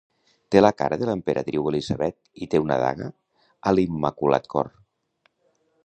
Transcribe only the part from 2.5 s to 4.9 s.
té una daga a l'Immaculat Cor.